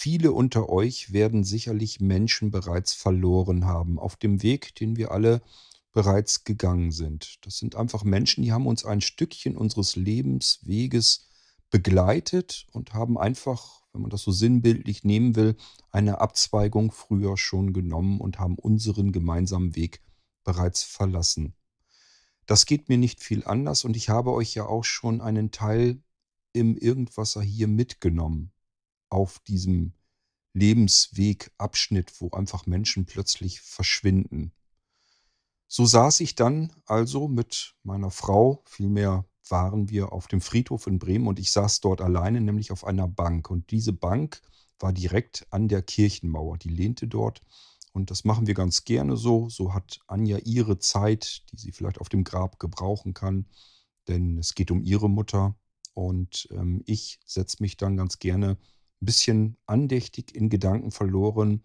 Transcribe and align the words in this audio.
Viele 0.00 0.30
unter 0.30 0.68
euch 0.68 1.12
werden 1.12 1.42
sicherlich 1.42 1.98
Menschen 1.98 2.52
bereits 2.52 2.94
verloren 2.94 3.64
haben 3.64 3.98
auf 3.98 4.14
dem 4.14 4.44
Weg, 4.44 4.76
den 4.76 4.96
wir 4.96 5.10
alle 5.10 5.42
bereits 5.90 6.44
gegangen 6.44 6.92
sind. 6.92 7.44
Das 7.44 7.58
sind 7.58 7.74
einfach 7.74 8.04
Menschen, 8.04 8.44
die 8.44 8.52
haben 8.52 8.68
uns 8.68 8.84
ein 8.84 9.00
Stückchen 9.00 9.56
unseres 9.56 9.96
Lebensweges 9.96 11.26
begleitet 11.70 12.68
und 12.70 12.94
haben 12.94 13.18
einfach, 13.18 13.82
wenn 13.92 14.02
man 14.02 14.10
das 14.10 14.22
so 14.22 14.30
sinnbildlich 14.30 15.02
nehmen 15.02 15.34
will, 15.34 15.56
eine 15.90 16.20
Abzweigung 16.20 16.92
früher 16.92 17.36
schon 17.36 17.72
genommen 17.72 18.20
und 18.20 18.38
haben 18.38 18.54
unseren 18.54 19.10
gemeinsamen 19.10 19.74
Weg 19.74 20.00
bereits 20.44 20.84
verlassen. 20.84 21.54
Das 22.46 22.66
geht 22.66 22.88
mir 22.88 22.98
nicht 22.98 23.20
viel 23.20 23.44
anders 23.44 23.84
und 23.84 23.96
ich 23.96 24.10
habe 24.10 24.30
euch 24.30 24.54
ja 24.54 24.64
auch 24.64 24.84
schon 24.84 25.20
einen 25.20 25.50
Teil 25.50 26.00
im 26.52 26.76
Irgendwasser 26.76 27.42
hier 27.42 27.66
mitgenommen 27.66 28.52
auf 29.10 29.38
diesem 29.40 29.92
Lebenswegabschnitt, 30.54 32.20
wo 32.20 32.30
einfach 32.30 32.66
Menschen 32.66 33.06
plötzlich 33.06 33.60
verschwinden. 33.60 34.52
So 35.66 35.84
saß 35.84 36.20
ich 36.20 36.34
dann 36.34 36.72
also 36.86 37.28
mit 37.28 37.74
meiner 37.82 38.10
Frau, 38.10 38.62
vielmehr 38.64 39.26
waren 39.50 39.88
wir 39.90 40.12
auf 40.12 40.26
dem 40.26 40.40
Friedhof 40.40 40.86
in 40.86 40.98
Bremen 40.98 41.26
und 41.26 41.38
ich 41.38 41.50
saß 41.50 41.80
dort 41.80 42.00
alleine, 42.00 42.40
nämlich 42.40 42.72
auf 42.72 42.84
einer 42.84 43.08
Bank. 43.08 43.50
Und 43.50 43.70
diese 43.70 43.92
Bank 43.92 44.40
war 44.78 44.92
direkt 44.92 45.46
an 45.50 45.68
der 45.68 45.82
Kirchenmauer, 45.82 46.58
die 46.58 46.68
lehnte 46.68 47.06
dort. 47.06 47.40
Und 47.92 48.10
das 48.10 48.24
machen 48.24 48.46
wir 48.46 48.54
ganz 48.54 48.84
gerne 48.84 49.16
so. 49.16 49.48
So 49.48 49.74
hat 49.74 50.00
Anja 50.06 50.38
ihre 50.38 50.78
Zeit, 50.78 51.42
die 51.50 51.56
sie 51.58 51.72
vielleicht 51.72 51.98
auf 51.98 52.08
dem 52.08 52.24
Grab 52.24 52.58
gebrauchen 52.58 53.14
kann, 53.14 53.46
denn 54.06 54.38
es 54.38 54.54
geht 54.54 54.70
um 54.70 54.82
ihre 54.82 55.10
Mutter. 55.10 55.54
Und 55.94 56.48
ähm, 56.52 56.82
ich 56.86 57.18
setze 57.24 57.56
mich 57.60 57.76
dann 57.76 57.96
ganz 57.96 58.18
gerne 58.18 58.56
ein 59.00 59.06
bisschen 59.06 59.56
andächtig 59.66 60.34
in 60.34 60.48
Gedanken 60.48 60.90
verloren 60.90 61.62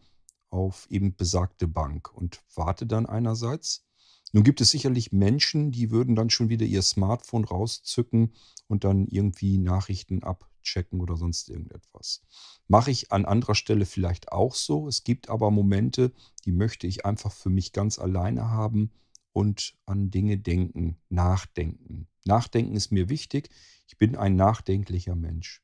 auf 0.50 0.88
eben 0.90 1.16
besagte 1.16 1.68
Bank 1.68 2.14
und 2.14 2.42
warte 2.56 2.86
dann 2.86 3.06
einerseits 3.06 3.86
nun 4.34 4.44
gibt 4.44 4.62
es 4.62 4.72
sicherlich 4.72 5.12
Menschen, 5.12 5.72
die 5.72 5.92
würden 5.92 6.16
dann 6.16 6.32
schon 6.32 6.50
wieder 6.50 6.66
ihr 6.66 6.82
Smartphone 6.82 7.46
rauszücken 7.46 8.34
und 8.68 8.84
dann 8.84 9.08
irgendwie 9.08 9.60
Nachrichten 9.60 10.24
abchecken 10.24 11.02
oder 11.02 11.18
sonst 11.18 11.50
irgendetwas. 11.50 12.24
Mache 12.68 12.90
ich 12.90 13.12
an 13.12 13.26
anderer 13.26 13.54
Stelle 13.54 13.86
vielleicht 13.86 14.32
auch 14.32 14.56
so. 14.56 14.88
Es 14.88 15.04
gibt 15.04 15.30
aber 15.30 15.52
Momente, 15.52 16.12
die 16.46 16.52
möchte 16.52 16.88
ich 16.88 17.06
einfach 17.06 17.32
für 17.32 17.52
mich 17.52 17.74
ganz 17.74 18.00
alleine 18.00 18.50
haben 18.50 18.92
und 19.34 19.76
an 19.86 20.10
Dinge 20.10 20.40
denken, 20.40 20.98
nachdenken. 21.10 22.08
Nachdenken 22.26 22.76
ist 22.76 22.92
mir 22.92 23.10
wichtig. 23.10 23.52
Ich 23.88 24.00
bin 24.00 24.16
ein 24.16 24.36
nachdenklicher 24.36 25.16
Mensch. 25.16 25.63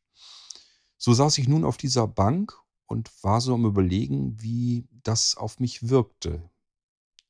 So 1.01 1.13
saß 1.13 1.37
ich 1.37 1.47
nun 1.47 1.63
auf 1.63 1.77
dieser 1.77 2.07
Bank 2.07 2.59
und 2.85 3.09
war 3.23 3.39
so 3.39 3.53
am 3.53 3.63
Überlegen, 3.63 4.41
wie 4.41 4.85
das 5.01 5.37
auf 5.37 5.61
mich 5.61 5.87
wirkte. 5.87 6.49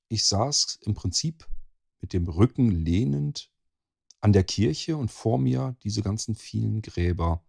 Ich 0.08 0.26
saß 0.26 0.80
im 0.82 0.96
Prinzip 0.96 1.48
mit 2.02 2.14
dem 2.14 2.28
Rücken 2.28 2.72
lehnend 2.72 3.52
an 4.22 4.34
der 4.34 4.44
Kirche 4.44 4.98
und 4.98 5.12
vor 5.12 5.38
mir 5.38 5.76
diese 5.84 6.02
ganzen 6.02 6.34
vielen 6.34 6.82
Gräber. 6.82 7.44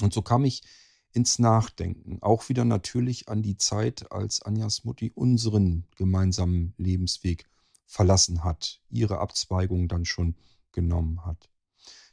Und 0.00 0.12
so 0.12 0.22
kam 0.22 0.44
ich 0.44 0.62
ins 1.10 1.40
Nachdenken, 1.40 2.22
auch 2.22 2.48
wieder 2.48 2.64
natürlich 2.64 3.28
an 3.28 3.42
die 3.42 3.56
Zeit, 3.56 4.12
als 4.12 4.40
Anjas 4.40 4.84
Mutti 4.84 5.10
unseren 5.16 5.84
gemeinsamen 5.96 6.74
Lebensweg 6.78 7.48
verlassen 7.86 8.44
hat, 8.44 8.80
ihre 8.88 9.18
Abzweigung 9.18 9.88
dann 9.88 10.04
schon 10.04 10.36
genommen 10.70 11.26
hat. 11.26 11.50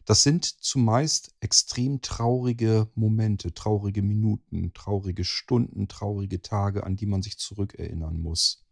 Das 0.05 0.23
sind 0.23 0.45
zumeist 0.45 1.35
extrem 1.39 2.01
traurige 2.01 2.89
Momente, 2.95 3.53
traurige 3.53 4.01
Minuten, 4.01 4.73
traurige 4.73 5.23
Stunden, 5.23 5.87
traurige 5.87 6.41
Tage, 6.41 6.85
an 6.85 6.95
die 6.95 7.05
man 7.05 7.21
sich 7.21 7.37
zurückerinnern 7.37 8.19
muss. 8.19 8.65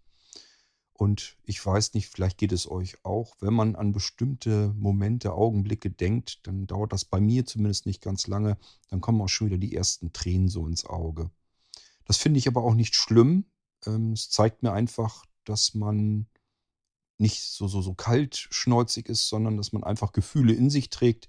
Und 1.00 1.38
ich 1.46 1.66
weiß 1.66 1.94
nicht, 1.94 2.10
vielleicht 2.10 2.38
geht 2.38 2.52
es 2.52 2.70
euch 2.70 3.06
auch, 3.06 3.38
wenn 3.40 3.54
man 3.54 3.78
an 3.78 3.94
bestimmte 3.94 4.74
Momente, 4.76 5.32
Augenblicke 5.34 5.90
denkt, 5.90 6.46
dann 6.46 6.68
dauert 6.68 6.92
das 6.92 7.06
bei 7.06 7.22
mir 7.22 7.46
zumindest 7.46 7.86
nicht 7.86 8.02
ganz 8.02 8.28
lange, 8.28 8.58
dann 8.90 9.00
kommen 9.00 9.22
auch 9.22 9.30
schon 9.30 9.48
wieder 9.48 9.58
die 9.58 9.74
ersten 9.74 10.12
Tränen 10.12 10.50
so 10.50 10.68
ins 10.68 10.86
Auge. 10.86 11.32
Das 12.04 12.18
finde 12.18 12.40
ich 12.40 12.50
aber 12.50 12.64
auch 12.66 12.74
nicht 12.74 12.96
schlimm. 12.96 13.46
Ähm, 13.86 14.12
es 14.12 14.30
zeigt 14.30 14.62
mir 14.62 14.74
einfach, 14.74 15.24
dass 15.46 15.74
man 15.74 16.28
nicht 17.20 17.42
so, 17.42 17.68
so, 17.68 17.82
so 17.82 17.94
kaltschnäuzig 17.94 19.10
ist, 19.10 19.28
sondern 19.28 19.58
dass 19.58 19.74
man 19.74 19.84
einfach 19.84 20.14
Gefühle 20.14 20.54
in 20.54 20.70
sich 20.70 20.90
trägt 20.90 21.28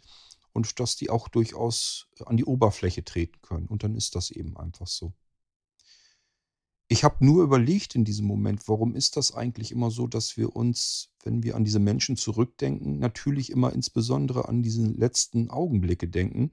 und 0.52 0.80
dass 0.80 0.96
die 0.96 1.10
auch 1.10 1.28
durchaus 1.28 2.08
an 2.24 2.36
die 2.36 2.44
Oberfläche 2.44 3.04
treten 3.04 3.40
können. 3.42 3.66
Und 3.66 3.82
dann 3.82 3.94
ist 3.94 4.14
das 4.14 4.30
eben 4.30 4.56
einfach 4.56 4.86
so. 4.86 5.12
Ich 6.92 7.04
habe 7.04 7.24
nur 7.24 7.44
überlegt 7.44 7.94
in 7.94 8.04
diesem 8.04 8.26
Moment, 8.26 8.66
warum 8.66 8.96
ist 8.96 9.16
das 9.16 9.32
eigentlich 9.32 9.70
immer 9.70 9.92
so, 9.92 10.08
dass 10.08 10.36
wir 10.36 10.56
uns, 10.56 11.12
wenn 11.22 11.44
wir 11.44 11.54
an 11.54 11.64
diese 11.64 11.78
Menschen 11.78 12.16
zurückdenken, 12.16 12.98
natürlich 12.98 13.50
immer 13.50 13.72
insbesondere 13.72 14.48
an 14.48 14.62
diese 14.62 14.82
letzten 14.82 15.50
Augenblicke 15.50 16.08
denken 16.08 16.50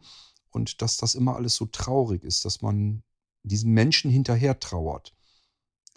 und 0.52 0.84
dass 0.84 0.98
das 0.98 1.16
immer 1.16 1.36
alles 1.36 1.56
so 1.56 1.66
traurig 1.66 2.24
ist, 2.24 2.46
dass 2.46 2.62
man 2.62 3.02
diesen 3.42 3.74
Menschen 3.74 4.12
hinterher 4.12 4.60
trauert. 4.60 5.17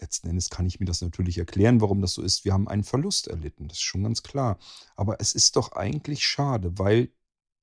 Letzten 0.01 0.29
Endes 0.29 0.49
kann 0.49 0.65
ich 0.65 0.79
mir 0.79 0.87
das 0.87 1.01
natürlich 1.01 1.37
erklären, 1.37 1.79
warum 1.79 2.01
das 2.01 2.13
so 2.13 2.23
ist. 2.23 2.43
Wir 2.43 2.53
haben 2.53 2.67
einen 2.67 2.83
Verlust 2.83 3.27
erlitten, 3.27 3.67
das 3.67 3.77
ist 3.77 3.83
schon 3.83 4.03
ganz 4.03 4.23
klar. 4.23 4.57
Aber 4.95 5.21
es 5.21 5.33
ist 5.33 5.55
doch 5.55 5.73
eigentlich 5.73 6.25
schade, 6.25 6.77
weil 6.79 7.13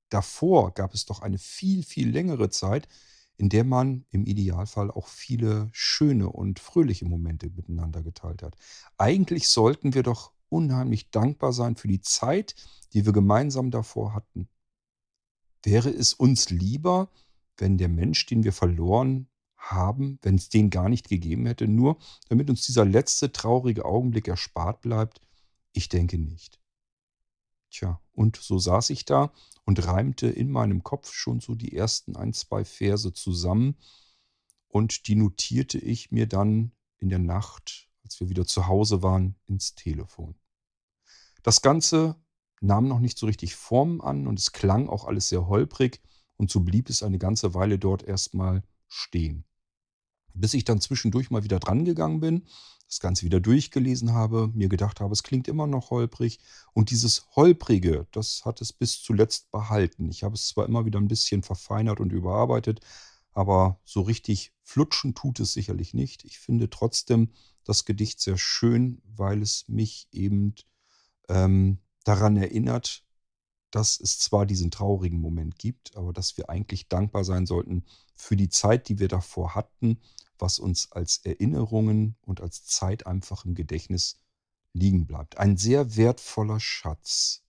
davor 0.07 0.73
gab 0.73 0.93
es 0.93 1.05
doch 1.05 1.21
eine 1.21 1.37
viel, 1.37 1.83
viel 1.83 2.09
längere 2.09 2.49
Zeit, 2.49 2.87
in 3.35 3.49
der 3.49 3.65
man 3.65 4.05
im 4.11 4.25
Idealfall 4.25 4.89
auch 4.89 5.07
viele 5.07 5.69
schöne 5.73 6.29
und 6.29 6.59
fröhliche 6.59 7.05
Momente 7.05 7.49
miteinander 7.49 8.01
geteilt 8.01 8.41
hat. 8.41 8.55
Eigentlich 8.97 9.49
sollten 9.49 9.93
wir 9.93 10.03
doch 10.03 10.31
unheimlich 10.47 11.11
dankbar 11.11 11.51
sein 11.51 11.75
für 11.75 11.87
die 11.89 12.01
Zeit, 12.01 12.55
die 12.93 13.05
wir 13.05 13.13
gemeinsam 13.13 13.69
davor 13.69 14.13
hatten. 14.13 14.47
Wäre 15.63 15.89
es 15.89 16.13
uns 16.13 16.49
lieber, 16.49 17.11
wenn 17.57 17.77
der 17.77 17.89
Mensch, 17.89 18.25
den 18.25 18.43
wir 18.43 18.53
verloren 18.53 19.27
haben, 19.59 20.17
wenn 20.21 20.35
es 20.35 20.49
den 20.49 20.69
gar 20.69 20.89
nicht 20.89 21.09
gegeben 21.09 21.45
hätte, 21.45 21.67
nur 21.67 21.97
damit 22.29 22.49
uns 22.49 22.65
dieser 22.65 22.85
letzte 22.85 23.31
traurige 23.31 23.85
Augenblick 23.85 24.27
erspart 24.27 24.81
bleibt? 24.81 25.21
Ich 25.73 25.89
denke 25.89 26.17
nicht. 26.17 26.59
Tja, 27.69 28.01
und 28.13 28.37
so 28.37 28.57
saß 28.57 28.89
ich 28.89 29.05
da 29.05 29.31
und 29.65 29.85
reimte 29.85 30.27
in 30.27 30.49
meinem 30.49 30.83
Kopf 30.83 31.13
schon 31.13 31.39
so 31.39 31.53
die 31.53 31.75
ersten 31.75 32.15
ein, 32.15 32.33
zwei 32.33 32.65
Verse 32.65 33.13
zusammen. 33.13 33.75
Und 34.67 35.07
die 35.07 35.15
notierte 35.15 35.77
ich 35.77 36.11
mir 36.11 36.27
dann 36.27 36.71
in 36.97 37.09
der 37.09 37.19
Nacht, 37.19 37.89
als 38.03 38.19
wir 38.19 38.29
wieder 38.29 38.45
zu 38.45 38.67
Hause 38.67 39.03
waren, 39.03 39.35
ins 39.45 39.75
Telefon. 39.75 40.35
Das 41.43 41.61
Ganze 41.61 42.15
nahm 42.61 42.87
noch 42.87 42.99
nicht 42.99 43.17
so 43.17 43.25
richtig 43.25 43.55
Form 43.55 44.01
an 44.01 44.27
und 44.27 44.39
es 44.39 44.51
klang 44.51 44.89
auch 44.89 45.05
alles 45.05 45.29
sehr 45.29 45.47
holprig 45.47 46.01
und 46.37 46.49
so 46.49 46.61
blieb 46.61 46.89
es 46.89 47.03
eine 47.03 47.19
ganze 47.19 47.53
Weile 47.53 47.79
dort 47.79 48.03
erstmal 48.03 48.63
stehen. 48.87 49.45
Bis 50.33 50.53
ich 50.53 50.63
dann 50.65 50.81
zwischendurch 50.81 51.31
mal 51.31 51.43
wieder 51.43 51.59
dran 51.59 51.85
gegangen 51.85 52.19
bin 52.19 52.43
das 52.89 52.99
Ganze 52.99 53.23
wieder 53.23 53.39
durchgelesen 53.39 54.13
habe, 54.13 54.49
mir 54.53 54.67
gedacht 54.67 54.99
habe, 54.99 55.13
es 55.13 55.21
klingt 55.21 55.47
immer 55.47 55.67
noch 55.67 55.91
holprig. 55.91 56.39
Und 56.73 56.89
dieses 56.89 57.27
Holprige, 57.35 58.07
das 58.11 58.45
hat 58.45 58.61
es 58.61 58.73
bis 58.73 59.01
zuletzt 59.01 59.51
behalten. 59.51 60.09
Ich 60.09 60.23
habe 60.23 60.33
es 60.33 60.47
zwar 60.47 60.65
immer 60.65 60.85
wieder 60.85 60.99
ein 60.99 61.07
bisschen 61.07 61.43
verfeinert 61.43 61.99
und 61.99 62.11
überarbeitet, 62.11 62.81
aber 63.31 63.79
so 63.85 64.01
richtig 64.01 64.53
flutschen 64.63 65.13
tut 65.13 65.39
es 65.39 65.53
sicherlich 65.53 65.93
nicht. 65.93 66.25
Ich 66.25 66.39
finde 66.39 66.69
trotzdem 66.69 67.29
das 67.63 67.85
Gedicht 67.85 68.19
sehr 68.21 68.37
schön, 68.37 69.01
weil 69.05 69.43
es 69.43 69.65
mich 69.67 70.07
eben 70.11 70.55
ähm, 71.29 71.77
daran 72.05 72.37
erinnert, 72.37 73.03
dass 73.71 73.99
es 73.99 74.19
zwar 74.19 74.45
diesen 74.45 74.71
traurigen 74.71 75.19
Moment 75.19 75.57
gibt, 75.57 75.95
aber 75.95 76.13
dass 76.13 76.37
wir 76.37 76.49
eigentlich 76.49 76.87
dankbar 76.87 77.23
sein 77.23 77.45
sollten 77.45 77.85
für 78.15 78.35
die 78.35 78.49
Zeit, 78.49 78.89
die 78.89 78.99
wir 78.99 79.07
davor 79.07 79.55
hatten 79.55 79.99
was 80.41 80.59
uns 80.59 80.91
als 80.91 81.19
Erinnerungen 81.25 82.15
und 82.21 82.41
als 82.41 82.65
Zeit 82.65 83.05
einfach 83.05 83.45
im 83.45 83.55
Gedächtnis 83.55 84.19
liegen 84.73 85.05
bleibt. 85.05 85.37
Ein 85.37 85.57
sehr 85.57 85.95
wertvoller 85.95 86.59
Schatz. 86.59 87.43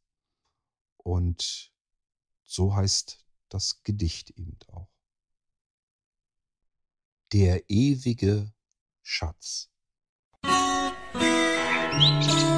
Und 0.97 1.73
so 2.45 2.75
heißt 2.75 3.25
das 3.49 3.83
Gedicht 3.83 4.31
eben 4.31 4.59
auch. 4.69 4.89
Der 7.33 7.71
ewige 7.71 8.53
Schatz. 9.03 9.71
Musik 11.93 12.50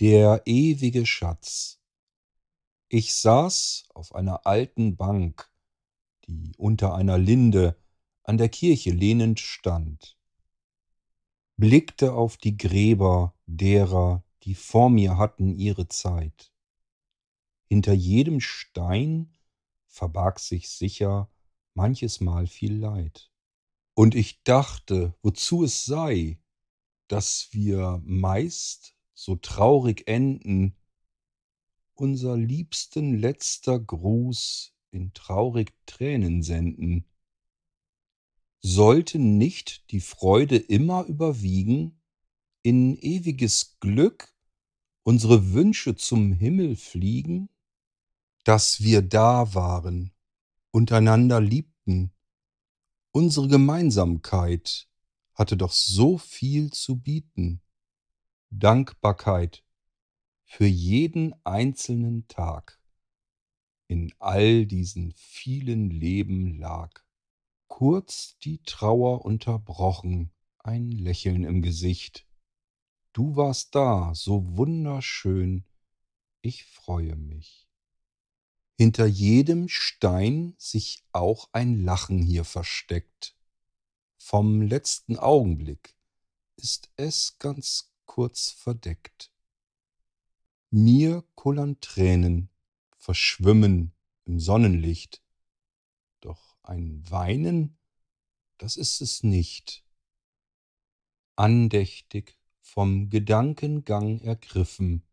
Der 0.00 0.40
ewige 0.46 1.04
Schatz. 1.04 1.78
Ich 2.88 3.12
saß 3.12 3.84
auf 3.92 4.14
einer 4.14 4.46
alten 4.46 4.96
Bank, 4.96 5.52
die 6.24 6.54
unter 6.56 6.94
einer 6.94 7.18
Linde 7.18 7.76
an 8.22 8.38
der 8.38 8.48
Kirche 8.48 8.92
lehnend 8.92 9.40
stand. 9.40 10.16
blickte 11.58 12.14
auf 12.14 12.38
die 12.38 12.56
Gräber 12.56 13.34
derer, 13.44 14.24
die 14.44 14.54
vor 14.54 14.88
mir 14.88 15.18
hatten 15.18 15.52
ihre 15.52 15.86
Zeit. 15.88 16.50
Hinter 17.66 17.92
jedem 17.92 18.40
Stein 18.40 19.36
verbarg 19.86 20.38
sich 20.38 20.70
sicher 20.70 21.30
manches 21.74 22.22
Mal 22.22 22.46
viel 22.46 22.74
Leid. 22.74 23.30
Und 23.92 24.14
ich 24.14 24.42
dachte, 24.44 25.14
wozu 25.20 25.64
es 25.64 25.84
sei, 25.84 26.40
dass 27.06 27.50
wir 27.52 28.00
meist 28.02 28.96
so 29.20 29.36
traurig 29.36 30.08
enden, 30.08 30.74
unser 31.92 32.38
liebsten 32.38 33.18
letzter 33.18 33.78
Gruß 33.78 34.72
in 34.92 35.12
traurig 35.12 35.74
Tränen 35.84 36.42
senden. 36.42 37.04
Sollte 38.60 39.18
nicht 39.18 39.90
die 39.90 40.00
Freude 40.00 40.56
immer 40.56 41.04
überwiegen, 41.04 42.00
in 42.62 42.96
ewiges 42.96 43.76
Glück 43.80 44.34
unsere 45.02 45.52
Wünsche 45.52 45.96
zum 45.96 46.32
Himmel 46.32 46.74
fliegen? 46.74 47.50
Dass 48.44 48.80
wir 48.80 49.02
da 49.02 49.52
waren, 49.52 50.12
untereinander 50.70 51.42
liebten, 51.42 52.10
unsere 53.10 53.48
Gemeinsamkeit 53.48 54.88
hatte 55.34 55.58
doch 55.58 55.72
so 55.72 56.16
viel 56.16 56.70
zu 56.72 56.96
bieten. 56.96 57.60
Dankbarkeit 58.50 59.64
für 60.44 60.66
jeden 60.66 61.34
einzelnen 61.44 62.26
Tag 62.26 62.80
in 63.86 64.12
all 64.18 64.66
diesen 64.66 65.12
vielen 65.16 65.90
Leben 65.90 66.58
lag. 66.58 67.02
Kurz 67.68 68.36
die 68.38 68.62
Trauer 68.64 69.24
unterbrochen, 69.24 70.32
ein 70.58 70.90
Lächeln 70.90 71.44
im 71.44 71.62
Gesicht. 71.62 72.26
Du 73.12 73.36
warst 73.36 73.74
da, 73.76 74.14
so 74.14 74.56
wunderschön, 74.56 75.64
ich 76.40 76.64
freue 76.64 77.14
mich. 77.16 77.68
Hinter 78.76 79.06
jedem 79.06 79.68
Stein 79.68 80.54
sich 80.58 81.04
auch 81.12 81.48
ein 81.52 81.84
Lachen 81.84 82.20
hier 82.20 82.44
versteckt. 82.44 83.36
Vom 84.18 84.60
letzten 84.60 85.18
Augenblick 85.18 85.94
ist 86.56 86.90
es 86.96 87.38
ganz 87.38 87.89
kurz 88.10 88.50
verdeckt. 88.50 89.30
Mir 90.70 91.22
kullern 91.36 91.80
Tränen, 91.80 92.50
verschwimmen 92.96 93.92
im 94.24 94.40
Sonnenlicht. 94.40 95.22
Doch 96.18 96.56
ein 96.64 97.08
Weinen, 97.08 97.78
das 98.58 98.76
ist 98.76 99.00
es 99.00 99.22
nicht. 99.22 99.84
Andächtig 101.36 102.36
vom 102.60 103.10
Gedankengang 103.10 104.18
ergriffen, 104.22 105.06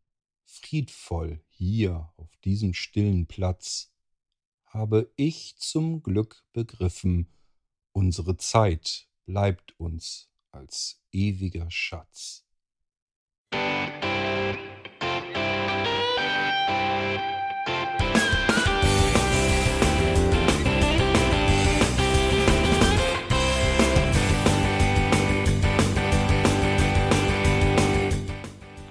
friedvoll 0.43 1.45
hier 1.49 2.11
auf 2.17 2.35
diesem 2.37 2.73
stillen 2.73 3.27
Platz, 3.27 3.93
habe 4.65 5.13
ich 5.15 5.55
zum 5.59 6.01
Glück 6.01 6.47
begriffen, 6.51 7.31
unsere 7.91 8.37
Zeit 8.37 9.07
bleibt 9.27 9.79
uns 9.79 10.31
als 10.49 10.99
ewiger 11.11 11.69
Schatz. 11.69 12.46